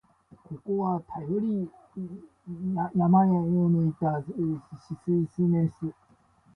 [0.47, 1.27] ここは、頼
[2.95, 4.49] 山陽のいた山紫
[5.05, 5.93] 水明処、